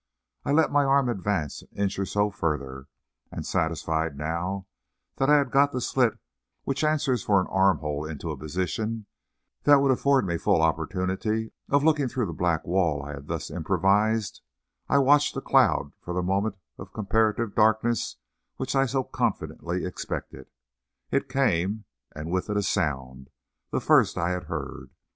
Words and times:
I 0.43 0.51
let 0.51 0.71
my 0.71 0.83
arm 0.83 1.09
advance 1.09 1.61
an 1.61 1.67
inch 1.75 1.99
or 1.99 2.07
so 2.07 2.31
further, 2.31 2.87
and 3.31 3.45
satisfied 3.45 4.17
now 4.17 4.65
that 5.17 5.29
I 5.29 5.37
had 5.37 5.51
got 5.51 5.73
the 5.73 5.79
slit 5.79 6.17
which 6.63 6.83
answers 6.83 7.21
for 7.21 7.39
an 7.39 7.45
arm 7.51 7.77
hole 7.81 8.07
into 8.07 8.31
a 8.31 8.35
position 8.35 9.05
that 9.61 9.75
would 9.75 9.91
afford 9.91 10.25
me 10.25 10.39
full 10.39 10.63
opportunity 10.63 11.51
of 11.69 11.83
looking 11.83 12.07
through 12.07 12.25
the 12.25 12.33
black 12.33 12.65
wall 12.65 13.03
I 13.03 13.13
had 13.13 13.27
thus 13.27 13.51
improvised, 13.51 14.41
I 14.89 14.97
watched 14.97 15.35
the 15.35 15.39
cloud 15.39 15.91
for 15.99 16.15
the 16.15 16.23
moment 16.23 16.55
of 16.79 16.93
comparative 16.93 17.53
darkness 17.53 18.15
which 18.55 18.75
I 18.75 18.87
so 18.87 19.03
confidently 19.03 19.85
expected. 19.85 20.47
It 21.11 21.29
came, 21.29 21.83
and 22.15 22.31
with 22.31 22.49
it 22.49 22.57
a 22.57 22.63
sound 22.63 23.29
the 23.69 23.79
first 23.79 24.17
I 24.17 24.31
had 24.31 24.45
heard. 24.45 24.89